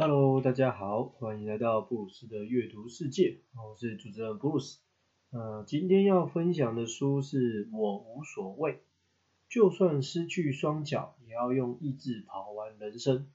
[0.00, 4.78] Hello，大家好，欢迎来到布鲁斯的阅读世界，我是主持人布鲁斯。
[5.32, 8.74] 呃，今天要分享的书是《我无所谓》，
[9.48, 13.26] 就算失去双脚，也要用意志跑完人生。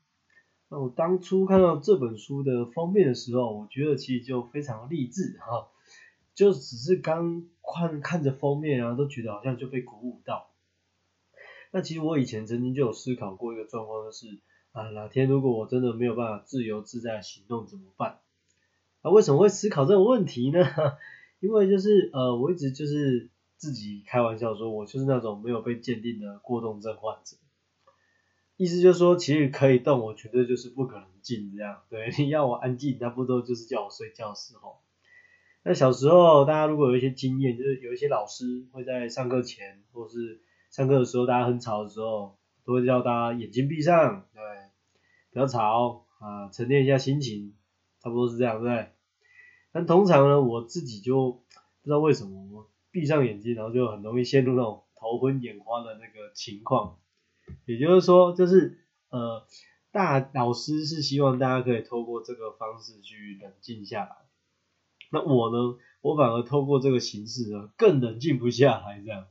[0.70, 5.68] 那我当初看到这本书的封面的时候，我觉得其实就非常励志哈，
[6.34, 10.50] 就只是刚看看着封面啊，都觉得好像就被鼓舞到。
[11.72, 14.40] 那其实我以前曾经就有思考过一个状况，就是
[14.74, 18.20] 啊，哪天如果我真的没有办法自由自在行动怎么办？
[19.04, 20.60] 那为什么会思考这种问题呢？
[21.40, 27.38] 因为就是呃，我一直就是自己开玩笑说，我就是那种没有被鉴定的过动症患者。
[28.56, 31.82] 意思就是说，其实可以动，我绝对就是不可能静这样。
[31.90, 34.78] 对， 你要我安静，差不多就是叫我睡觉的时候。
[35.64, 44.42] 那小时候大家如果有一些经验，就是有一些老师会在上课前或是上课的时候，大家很吵的时候，都会叫大家眼睛闭上，对，
[45.34, 47.54] 不要吵啊，沉淀一下心情，
[48.00, 48.92] 差不多是这样，对不对？
[49.72, 57.00] 但通常呢，我自己就不知道为什么，我闭上眼睛，然后就很容易陷入那种头昏眼花的那个情况。
[57.66, 59.46] 也就是说，就是呃，
[59.92, 64.16] 大老师是希望大家可以透过这个方式去冷静下来。
[65.12, 69.26] 那我呢，我反而透过这个形式呢，更冷静不下来这样。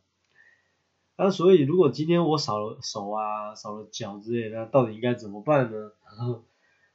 [1.23, 5.93] 那所以，如果今天我少了手啊，少了脚之类的，到底应该怎么办呢？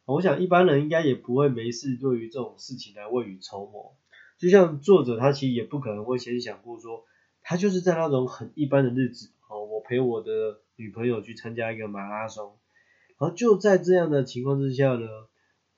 [0.05, 3.95] 我想一般人应该也不会没事对于这种事情来未雨绸缪。
[4.37, 7.05] 就像作者他其实也不可能会先想过说，
[7.41, 12.57] 他就是在那种很一般的日子，哦，我陪我的女朋友去参加一个马拉松，
[13.17, 15.07] 然后就在这样的情况之下呢，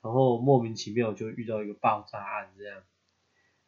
[0.02, 2.82] 然后莫名其妙就遇到一个爆炸案这样。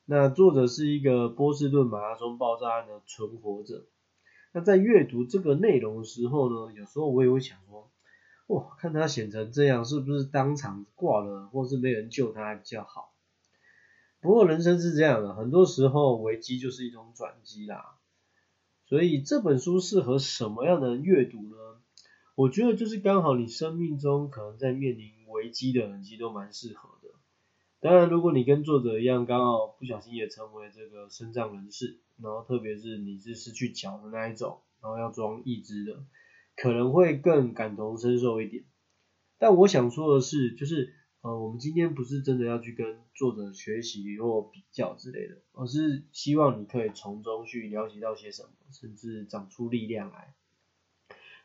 [0.06, 3.86] 那作者是一个波士顿马拉松爆炸案的存活者。
[4.54, 7.90] 那在阅读这个内容的时候呢，有时候我也会想说，
[8.48, 13.14] 哇，看他写成这样，是不是当场挂了，或是没人救他比较好？
[14.20, 17.96] 不过人生是这样的，很多时候危机就是一种转机啦。
[18.86, 21.56] 所以这本书适合什么样的人阅读呢？
[22.36, 27.10] 我觉得就是刚好你生命中可能在面临危机的人，其实都蛮适合的。
[27.82, 36.04] 当然，如果你跟作者一样，刚好不小心也成为这个身障人士，然后特别是你是失去脚的那一种，然后要装义肢的，
[36.56, 38.66] 可能会更感同身受一点。
[39.40, 50.36] 但我想说的是，就是呃，我们今天不是真的要去跟作者学习或比较之类的，而是希望你可以从中去了解到些什么，甚至长出力量来。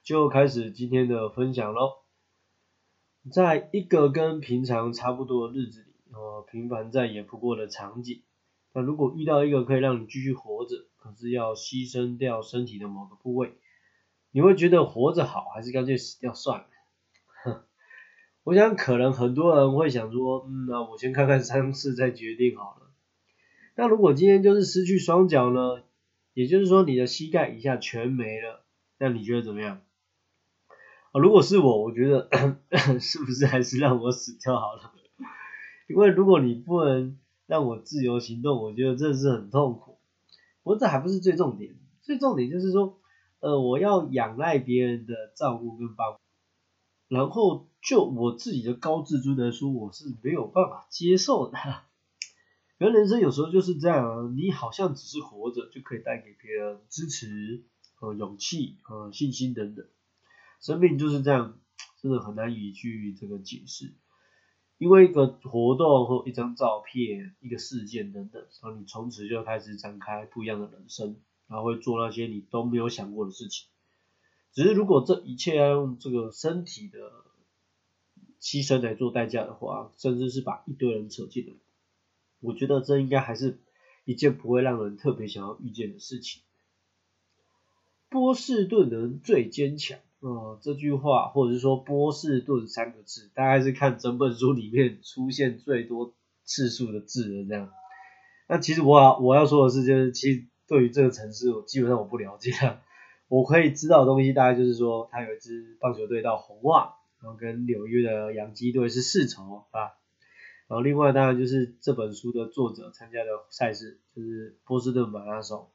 [0.02, 1.94] 就开始今天的分享喽。
[3.32, 5.86] 在一个跟平常差不多的日子里。
[6.16, 8.22] 呃，平凡再也不过的场景。
[8.72, 13.58] 那如果遇到一个可以让你继续活着，可是要牺牲掉身体的某个部位，
[14.30, 16.66] 你会觉得活着好，还是干脆死掉算了？
[17.44, 17.62] 哼，
[18.44, 22.90] 我想可能很多人会想说，嗯，那我先看看伤势再决定好了。
[23.74, 25.82] 那如果今天就是失去双脚呢？
[26.32, 28.62] 也就是说你的膝盖以下全没了，
[28.98, 29.80] 那你觉得怎么样？
[31.12, 32.28] 啊，如果是我，我觉得
[33.00, 34.92] 是不是还是让我死掉好了？
[35.88, 39.98] 因为如果你不能让我自由行动，我觉得这是很痛苦。
[40.62, 42.98] 不过这还不是最重点，最重点就是说，
[43.38, 46.18] 呃，我要仰赖别人的照顾跟帮，
[47.08, 51.56] 然后就我自己的高自尊来说，我是没有办法接受的。
[52.78, 57.64] 人人生有时候就是这样啊，你好像只是活着就可以带给别人支持
[57.94, 59.86] 和勇气和信心等等，
[60.60, 61.58] 生命就是这样，
[62.02, 63.94] 真的很难以去这个解释。
[64.78, 71.16] 因为一个活动或一张照片、一个事件等等，然后你从此就开始展开不一样的人生，
[71.48, 73.68] 然后会做那些你都没有想过的事情。
[74.52, 76.98] 只是如果这一切要用这个身体的
[78.40, 81.54] 牺牲来做代价的话，甚至是把一堆人扯进来，
[82.40, 83.58] 我觉得这应该还是
[84.04, 86.42] 一件不会让人特别想要遇见的事情。
[88.08, 89.98] 波士顿人最坚强。
[90.26, 97.70] 呃，这句话或者是说波士顿三个字，大概是看整本书里面出现最多次数的字的这样。
[98.48, 102.50] 那其实我要我要说的是，就是其实对于这个城市，我基本上我不了解。
[103.28, 109.94] 我可以知道的东西大概就是说，它有一支棒球队叫红袜，然后跟纽约的洋基队是世仇啊。
[110.66, 115.68] 然后另外当然就是这本书的作者参加的赛事，就是波士顿马拉松。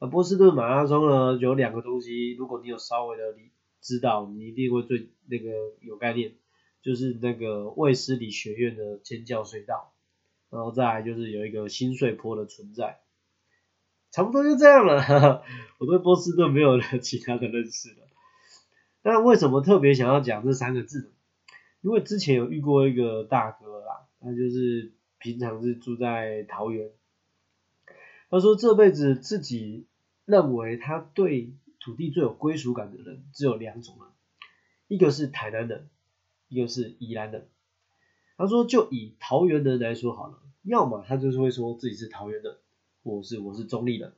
[0.00, 3.50] 那波士顿马拉松呢，有两个东西，如果你有稍微的理。
[3.80, 6.34] 知道你一定会最那个有概念，
[6.82, 9.92] 就是那个卫斯理学院的尖叫隧道，
[10.50, 13.00] 然后再来就是有一个新碎坡的存在，
[14.10, 15.42] 差不多就这样了。
[15.78, 18.06] 我对波士顿没有了其他的认识了。
[19.02, 21.08] 那为什么特别想要讲这三个字呢？
[21.80, 26.90] 因为之前有遇过一个大哥啦，他就是平常是住在桃园，
[28.28, 29.86] 他说这辈子自己
[30.26, 34.06] 认为他对土地最有归属感的人只有两种人，
[34.86, 35.88] 一个是台南人，
[36.48, 37.48] 一个是宜兰人。
[38.36, 42.56] 他说就以桃园人来说好了，要么他就是会说自己是桃园人，
[43.02, 44.12] 或是我是中立人，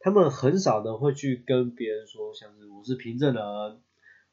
[0.00, 3.42] 他们很少的会去跟别人说像是我是平镇人，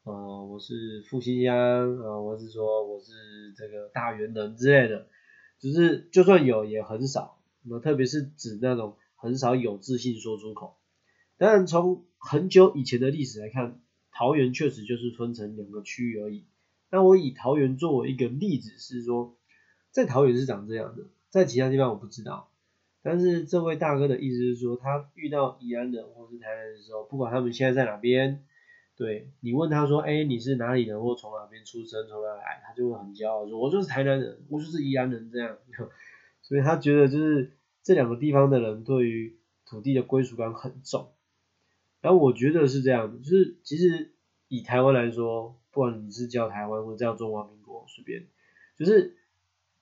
[0.04, 5.08] 呃我是复兴乡，呃我是说我是这个大园人之类的，
[5.60, 10.78] 只是就算有也很少，那特别是指那种很少有自信说出口。
[11.38, 13.80] 当然从很久以前的历史来看，
[14.12, 16.46] 桃园确实就是分成两个区域而已。
[16.90, 19.36] 那我以桃园作为一个例子，是说
[19.92, 22.50] 在桃园是长这样的，在其他地方我不知道。
[23.02, 28.44] 但是这位大哥的意思是说，他遇到宜安人或是台南人的时候，不管他们现在在哪边，
[28.96, 35.58] 对你问他说，哎，你是哪里人或从哪边出生，从哪来，他就会很骄傲说，我就是台南人，我就是宜安人这样。
[36.42, 37.52] 所以他觉得就是
[37.84, 41.10] 这两个地方的人对于土地的归属感很重。
[42.06, 44.13] 然后我觉得是这样，就是其实
[44.48, 48.28] 以台湾来说，不管你是叫台湾或叫中华民国，随便，
[48.78, 49.18] 就是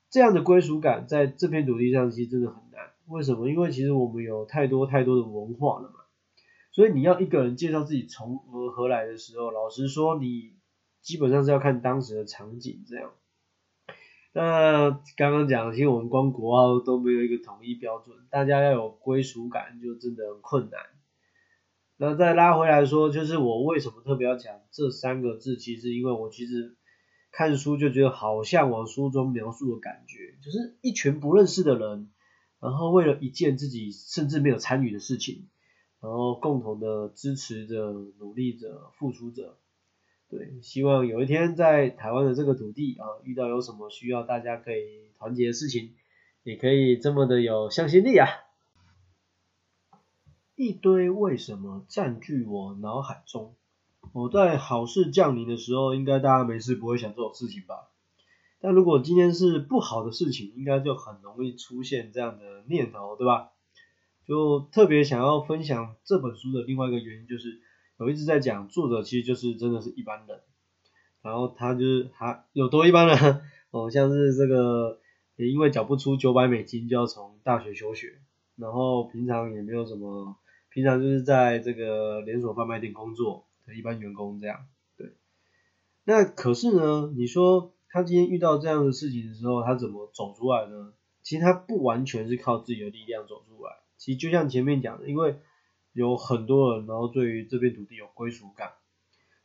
[0.10, 2.92] 这样的归属感在这片土地上其实真的很难。
[3.08, 3.50] 为什么？
[3.50, 5.96] 因为其实我们有太多太多的文化了嘛，
[6.72, 10.54] 所以你要一个人介绍自己从何何来的时候，老实说，你
[11.02, 13.12] 基本上是要看当时的场景这样。
[14.32, 20.80] 那刚刚讲，其实我们光国号都没有一个统一标准，大家要有归属感，就真的很困难。
[22.06, 25.56] 那再拉回来说，就是我为什么特别要讲这三个字？
[25.56, 26.76] 其实因为我其实
[27.32, 32.10] 看书就觉得好像往书中描述的感觉，就是一群不认识的人，
[32.60, 35.48] 然后为了一件自己甚至没有参与的事情，
[36.02, 39.58] 然后共同的支持着、努力着、付出着。
[40.30, 45.94] 对，希望有一天在台湾的这个土地啊，遇到有什么需要大家可以团结的事情，
[46.44, 48.28] 也可以这么的有向心力啊。
[50.56, 53.56] 一堆为什么占据我脑海中？
[54.12, 57.90] 我在好事降临的时候，应该大家没事不会想这种事情吧？
[58.62, 63.50] 但如果今天是不好的事情，应该就很容易出现这样的念头，对吧？
[64.28, 67.60] 就特别想要分享这本书的另外一个原因，就是
[67.98, 70.40] 我一直在讲作者其实就是真的是一般人，
[71.24, 73.42] 然后他就是他有多一般呢？
[73.72, 75.00] 哦，像是这个
[75.36, 78.20] 也因为缴不出九百美金就要从大学休学，
[78.56, 80.38] 然后平常也没有什么。
[80.74, 84.66] 平常就是在这个连锁贩卖店工作的一般员工这样，
[84.98, 85.14] 对。
[86.04, 90.94] 那可是呢，你说他今天遇到这样的事情的时候，他怎么走出来呢？
[91.22, 93.72] 其实他不完全是靠自己的力量走出来。
[93.98, 95.36] 其实就像前面讲的，因为
[95.92, 98.72] 有很多人，然后对于这片土地有归属感，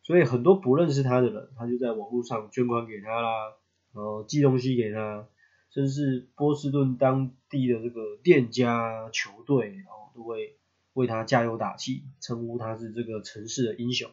[0.02, 3.52] 所以很多不认识他的人，他就在网络上捐款给他啦，
[3.92, 5.28] 然后寄东西给他，
[5.68, 10.56] 甚至波士顿当地的这个店家、球队，然后都会。
[10.98, 14.10] 为他加油打气，称呼他是这个城市的英雄。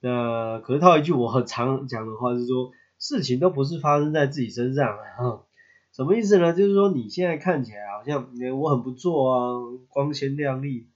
[0.00, 5.40] 那可是套一句我很常讲的话是说，事情都不是发生在自己身上啊，
[5.92, 6.52] 什么意思呢？
[6.52, 8.30] 就是说你现在看起来好像
[8.60, 10.90] 我很不错啊，光鲜亮丽，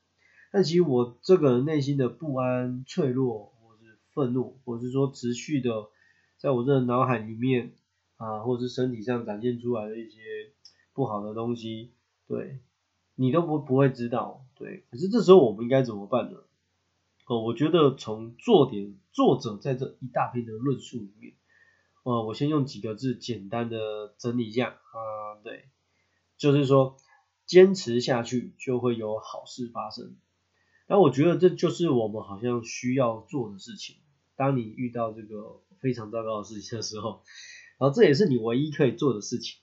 [0.52, 5.70] 但其实我这个内心的不安、脆弱，或是愤怒，或是说持续的
[6.36, 7.72] 在我这脑海里面
[8.18, 10.20] 啊，或是身体上展现出来的一些
[10.92, 11.94] 不好的东西，
[12.28, 12.60] 对。
[13.16, 16.38] 你都不不会知道，对，可是这时候我们应该怎么办呢？
[17.26, 21.34] 哦，我觉得从作点作者在这一大篇的论述里面，
[22.02, 25.64] 呃，我先用几个字简单的整理一下啊，对，
[26.36, 26.96] 就是说
[27.46, 30.16] 坚持下去就会有好事发生。
[30.86, 33.96] 那我觉得这就是我们好像需要做的事情。
[34.36, 37.22] 当你遇到这个非常糟糕的事情的时候，
[37.78, 39.60] 然后这也是你唯一可以做的事情。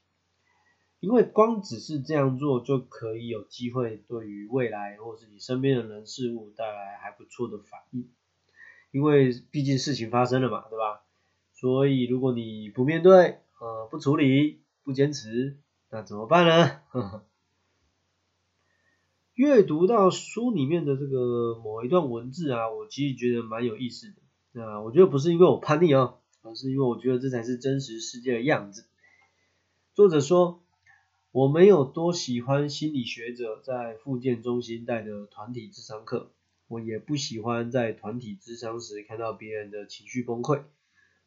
[1.01, 8.07] 因为光只是这样做就可以有机会对于未来或是你身边的人事物带来还不错的反应，
[8.91, 11.01] 因为毕竟事情发生了嘛，对吧？
[11.53, 15.57] 所以如果你不面对，呃，不处理，不坚持，
[15.89, 16.81] 那怎么办呢？
[19.33, 24.17] 阅读到书里面的这个某一段文字啊，我其实觉得蛮有意思的。
[24.51, 28.85] 那我觉得不是因为我叛逆啊，而是因为我觉得这才是真实世界的样子。
[29.95, 30.61] 作者说。
[31.33, 36.33] 我没有多喜欢心理学者在复健中心带的团体智商课，
[36.67, 40.63] 我也不喜欢在团体智商时看到别人的情绪崩溃，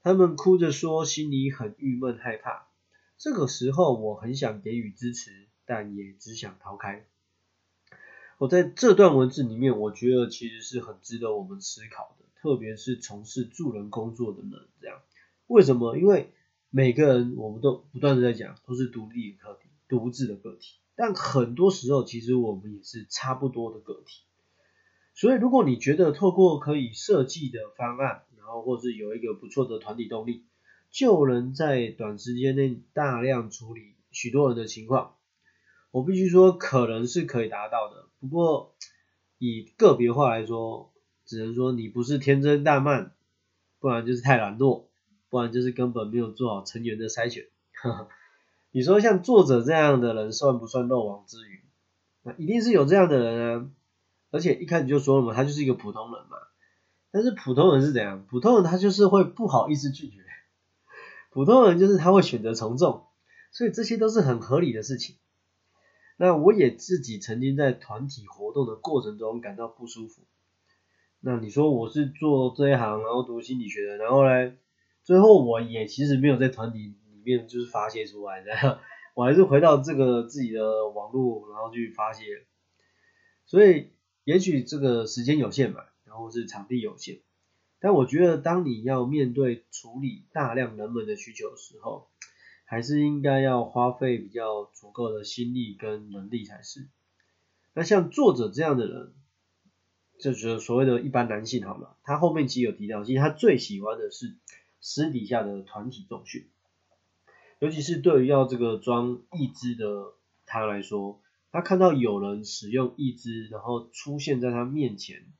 [0.02, 2.66] 他们哭着说心里很郁闷害怕，
[3.16, 7.06] 这个时候我很想给予支持，但也只想逃开。
[8.36, 15.00] 我在这段文字里面，我觉得其实是很值得我们思考的，特别是从事助人工作的人，这样
[15.46, 15.96] 为什么？
[15.96, 16.30] 因为
[16.68, 20.78] 每个人我们都不断的在讲，都是独立的个体，独自的个体。
[20.96, 24.22] 但很多时候，其实我们也是差不多的个体。
[25.14, 30.44] 所以，如果你觉得透过可以设计的方案，然后或是有一个不错的团体动力，
[30.90, 35.14] 就能在短时间内大量处理许多人的情况，
[35.92, 38.08] 我必须说，可能是可以达到的。
[38.20, 38.74] 不过，
[39.38, 40.92] 以个别化来说，
[41.24, 43.12] 只能说你不是天真烂漫，
[43.78, 44.86] 不然就是太懒惰，
[45.28, 47.46] 不然就是根本没有做好成员的筛选。
[48.74, 51.62] 你说像作者这样的人算不算漏网之鱼？
[52.24, 53.70] 那一定是有这样的人啊！
[54.32, 56.36] 而且一开始就说了嘛，他就是一个普通人嘛。
[57.12, 58.26] 但是普通人是怎样？
[58.28, 60.18] 普通人他就是会不好意思拒绝，
[61.30, 63.04] 普通人就是他会选择从众，
[63.52, 65.14] 所以这些都是很合理的事情。
[66.16, 70.22] 那我也自己曾经在团体活动的过程中感到不舒服。
[71.20, 74.52] 那你说我是做这一行，然后读心理学的，然后呢，
[75.04, 78.80] 最后我也其实没有在团体面就是发泄出来的，
[79.14, 82.46] 我还是回到这个自己的网络，然后去发泄。
[83.46, 83.92] 所以
[84.24, 87.20] 也许这个时间有限嘛，然后是场地有限，
[87.80, 92.08] 但我觉得当你要面对处理大量人们的需求的时候，
[92.64, 96.88] 还是应该要花费比较足够的心力跟能力才是。
[97.72, 99.14] 那像作者这样的人。
[100.16, 104.38] 就是所谓的一般男性好了，他后面其实有提到，其实他最喜欢的是
[104.80, 106.48] 私底下的团体重训，
[107.64, 110.12] 尤其是对于要这个装义肢的
[110.44, 115.32] 他来说，他看到有人使用义肢，然后出现在他面前，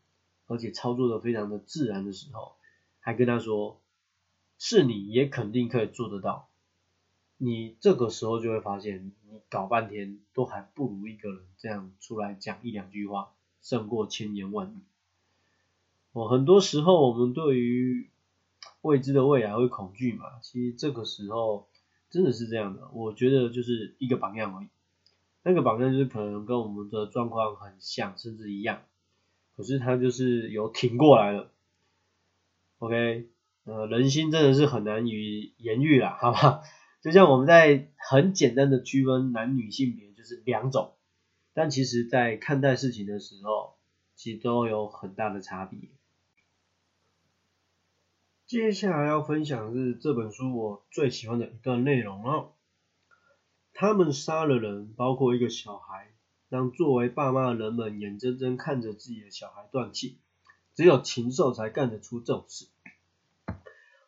[0.46, 2.56] 而且操作的非常的自然的时候，
[3.00, 3.78] 还跟他说，
[4.58, 6.48] 是你也肯定可以做得到，
[7.36, 13.32] 你这个时候就会发现，你搞半天都还不如一个人这样出来讲一两句话。
[13.60, 14.82] 胜过千言万语。
[16.12, 18.10] 哦，很多时候我们对于
[18.82, 21.66] 未知的未来会恐惧嘛，其实这个时候
[22.14, 22.88] 真的是这样的。
[22.92, 24.68] 我觉得就是一个榜样而已，
[25.42, 28.82] 那个榜样就是可能跟我们的状况很像，甚至一样，
[29.56, 31.50] 可是他就是有挺过来了。
[32.78, 33.26] OK，
[33.64, 36.62] 呃，人心真的是很难以言喻啦，好吧？
[37.02, 40.92] 就像我们在很简单的区分男女性别，就是两种。
[41.52, 43.74] 但其实，在看待事情的时候，
[44.14, 45.90] 其实都有很大的差别。
[48.54, 52.52] 接下来要分享的是这本书我最喜欢的一段内容哦。
[53.72, 56.12] 他们杀了人，包括一个小孩，
[56.48, 60.18] 让作为爸妈的人们眼睁睁看着自己的小孩断气。
[60.72, 62.68] 只有禽兽才干得出这种事。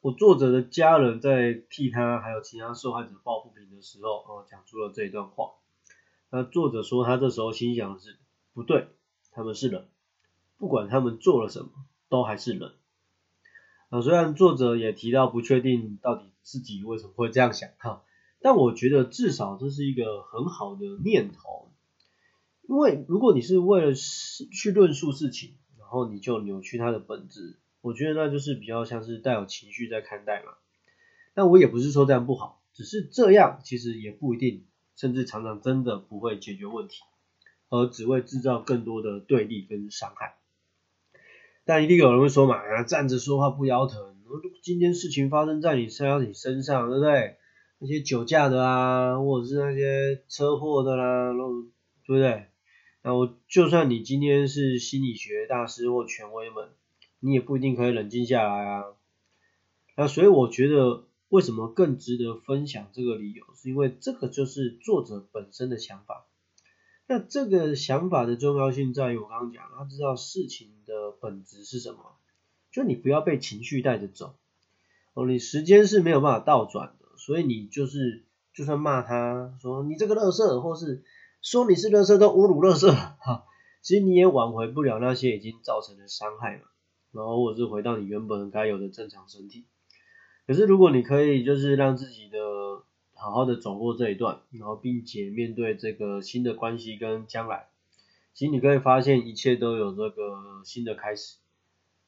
[0.01, 5.55] 我作者的家人在替他还有其他受害者抱不平的时候，哦，讲出了这一段话。
[6.31, 8.17] 那作者说，他这时候心想是，
[8.55, 8.87] 不对，
[9.33, 9.89] 他们是人，
[10.57, 11.71] 不管他们做了什么，
[12.09, 12.71] 都还是人。
[14.03, 18.03] 虽然作者也提到不确定到底自己为什么会这样想哈，
[18.41, 21.71] 但我觉得至少这是一个很好的念头。
[22.69, 30.53] 因为如果你是为了去论述事情，然后你就扭曲它的本质，我觉得那就是比较像是带有情绪在看待嘛。
[31.35, 34.65] 但我也不是说这样不好，只是这样其实也不一定。
[34.99, 37.03] 甚至常常真的不会解决问题，
[37.69, 40.37] 而只会制造更多的对立跟伤害。
[41.67, 44.17] 但一定有人会说嘛，啊，站着说话不腰疼。
[44.63, 47.37] 今天事情发生在你身上你身上，对不对？
[47.79, 51.33] 那些酒驾的啊，或者是那些车祸的啦，
[52.07, 52.47] 对不对？
[53.03, 56.69] 那我就算你今天是心理学大师或权威们，
[57.21, 58.85] 你也不一定可以冷静下来啊。
[59.97, 61.03] 那所以我觉得。
[61.29, 62.87] 为什么更值得分享？
[62.93, 66.25] 这个理由是因为这个就是作者本身的想法。
[67.07, 72.17] 那这个想法的重要性在于，我刚刚讲，他知道事情的本质是什么，
[72.73, 74.37] 就你不要被情绪带着走。
[75.15, 81.05] 哦，你时间是没有办法倒转的，所以你就是就算骂他说你这个垃圾，或是
[81.43, 83.45] 说你是垃圾都侮辱垃圾，哈，
[83.83, 86.65] 其实你也挽回不了那些已经造成的伤害嘛。
[87.13, 89.65] 然后或者是回到你原本该有的正常身体。
[90.47, 92.39] 可是，如果你可以就是让自己的
[93.17, 97.69] 好好的走过这一段，然后并且面对这个新的关系跟将来，
[98.35, 101.39] 其实你可以发现一切都有这个新的开始。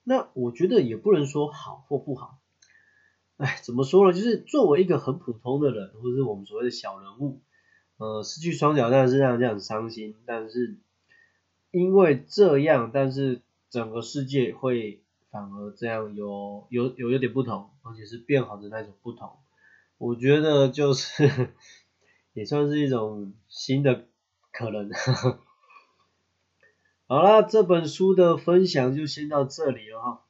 [0.05, 2.39] 那我觉得也不能说好或不好，
[3.39, 4.13] 哎，怎么说呢？
[4.13, 7.41] 就是作为一个很普通的人，或者是我们所谓的小人物，
[7.97, 10.77] 呃，失去双脚当然是让人家很伤心，但是
[11.71, 15.01] 因为这样，但是整个世界会。
[15.31, 19.29] 反而这样有有有有点不同，而且是变好的那种不同，
[19.99, 21.51] 我觉得就是
[22.33, 24.07] 也算是一种新的
[24.53, 24.91] 可能。
[27.07, 30.25] 好啦，这本书的分享就先到这里了哈。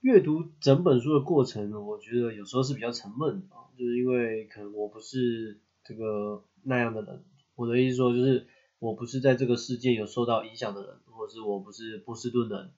[0.00, 7.24] 阅读整本书的过程，我觉得有时候是比较沉闷啊，就是因为可能我不是这个那样的人。
[7.54, 8.46] 我的意思说，就是
[8.78, 12.72] 我不是在这个世界有受到影响的人，或者是我不是波士顿人，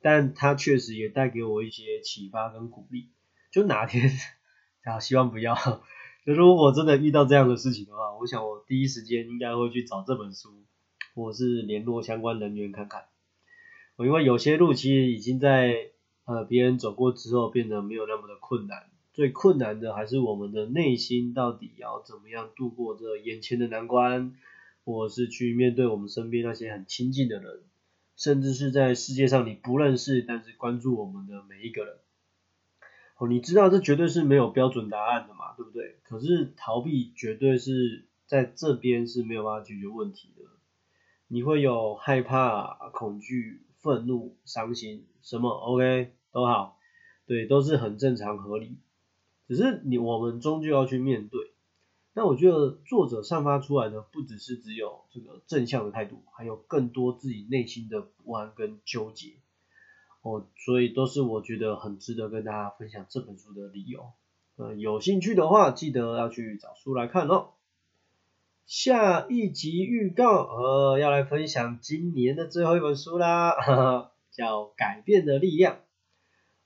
[0.00, 3.10] 但他确实也带给我一些启发跟鼓励。
[3.50, 4.10] 就哪天，
[4.86, 5.56] 啊，希望不要。
[6.24, 10.64] 就如果真的遇到这样的事情的话，我想我第一时间应该会去找这本书，
[11.14, 13.06] 或是联络相关人员看看。
[13.96, 15.88] 我因为有些路其实已经在
[16.24, 24.36] 呃别人走过之后变得没有那么的困难，最困难的还是我们的内心到底要怎么样度过这眼前的难关，
[24.84, 27.62] 或是去面对我们身边那些很亲近的人，
[28.16, 31.96] 甚至是在世界上你不认识但是关注我们的每一个人。
[33.18, 35.96] 哦，你知道这绝对是没有标准答案的嘛，对不对？
[36.02, 40.44] 可是逃避绝对是在这边是没有办法解决问题的。
[41.28, 46.78] 你会有害怕、恐惧、愤怒、伤心，什么 OK 都好，
[47.26, 48.76] 对，都是很正常合理。
[49.48, 51.52] 只是你我们终究要去面对。
[52.12, 59.34] 那我觉得作者散发出来的不只是只有这个正向的态度，还有更多自己内心的不安跟纠结。
[60.26, 64.10] 哦，所以都是我觉得很值得跟大家分享这本书的理由。
[64.56, 67.50] 呃，有兴趣的话，记得要去找书来看哦。
[68.66, 75.74] 下一集预告，呃，要来分享今年的最后一本书啦，叫《改变的力量》。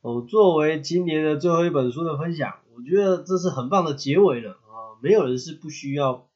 [0.01, 4.97] 哦，作为今年的最后一本书的分享，我觉得这是很棒的结尾了啊！
[5.03, 6.27] 没有人是不需要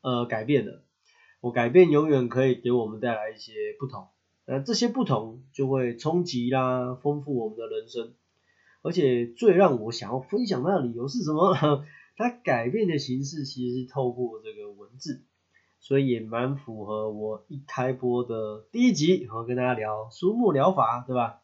[0.00, 0.82] 呃改变的，
[1.40, 4.08] 我改变永远可以给我们带来一些不同。
[4.46, 8.14] 那这些不同就会冲击啦，丰富我们的人生。
[8.82, 11.54] 而且最让我想要分享的理由是什么？
[12.16, 15.22] 它改变的形式其实是透过这个文字，
[15.80, 21.42] 所以也蛮符合我一开播的第一集，然后跟大家聊书目疗法，对吧？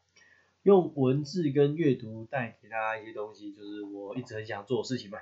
[0.63, 5.19] 用文字跟阅读带给大家一些东西，就是我一直很想做的事情嘛。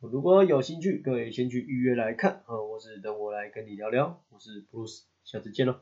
[0.00, 2.42] 如果有兴趣，各位先去预约来看。
[2.46, 5.80] 呃，我是等我来跟你聊聊，我是 Bruce，下次见喽。